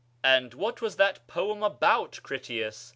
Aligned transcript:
"And 0.23 0.55
what 0.55 0.81
was 0.81 0.95
that 0.95 1.27
poem 1.27 1.61
about, 1.61 2.21
Critias?" 2.23 2.89